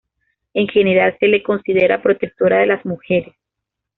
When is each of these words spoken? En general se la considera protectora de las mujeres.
En 0.55 0.67
general 0.67 1.15
se 1.19 1.27
la 1.27 1.43
considera 1.43 2.01
protectora 2.01 2.57
de 2.57 2.65
las 2.65 2.83
mujeres. 2.87 3.35